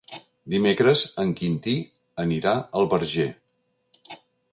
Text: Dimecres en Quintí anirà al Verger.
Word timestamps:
Dimecres 0.51 1.03
en 1.23 1.33
Quintí 1.41 1.75
anirà 2.23 2.53
al 2.81 2.89
Verger. 2.95 3.27